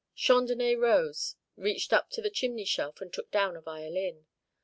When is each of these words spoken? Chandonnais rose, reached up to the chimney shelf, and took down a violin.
Chandonnais 0.15 0.73
rose, 0.75 1.35
reached 1.55 1.93
up 1.93 2.09
to 2.09 2.23
the 2.23 2.31
chimney 2.31 2.65
shelf, 2.65 2.99
and 3.01 3.13
took 3.13 3.29
down 3.29 3.55
a 3.55 3.61
violin. 3.61 4.25